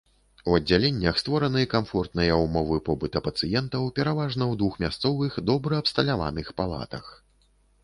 [0.51, 7.17] У аддзяленнях створаны камфортныя ўмовы побыта пацыентаў, пераважна ў двухмясцовых добра абсталяваных палатах.